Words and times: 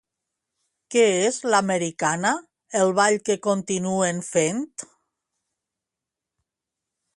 Què 0.93 1.03
és 1.25 1.35
l'americana, 1.55 2.31
el 2.81 2.95
ball 3.01 3.19
que 3.29 3.37
continuen 3.49 4.25
fent? 4.31 4.65